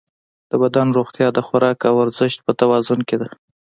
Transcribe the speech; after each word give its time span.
د 0.49 0.51
بدن 0.61 0.87
روغتیا 0.97 1.27
د 1.33 1.39
خوراک 1.47 1.79
او 1.89 1.95
ورزش 2.01 2.33
په 2.45 2.51
توازن 2.59 2.99
کې 3.07 3.15
ده. 3.21 3.27